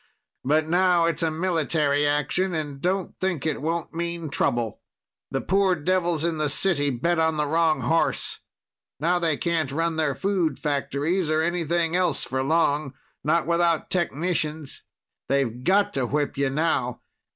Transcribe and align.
But 0.43 0.65
now 0.67 1.05
it's 1.05 1.21
a 1.21 1.29
military 1.29 2.07
action, 2.07 2.55
and 2.55 2.81
don't 2.81 3.13
think 3.19 3.45
it 3.45 3.61
won't 3.61 3.93
mean 3.93 4.31
trouble. 4.31 4.81
The 5.29 5.41
poor 5.41 5.75
devils 5.75 6.25
in 6.25 6.39
the 6.39 6.49
city 6.49 6.89
bet 6.89 7.19
on 7.19 7.37
the 7.37 7.45
wrong 7.45 7.81
horse. 7.81 8.39
Now 8.99 9.19
they 9.19 9.37
can't 9.37 9.71
run 9.71 9.97
their 9.97 10.15
food 10.15 10.57
factories 10.57 11.29
or 11.29 11.43
anything 11.43 11.95
else 11.95 12.23
for 12.23 12.41
long. 12.41 12.95
Not 13.23 13.45
without 13.45 13.91
technicians. 13.91 14.81
They've 15.29 15.63
got 15.63 15.93
to 15.93 16.07
whip 16.07 16.35
you 16.35 16.49
now. 16.49 17.01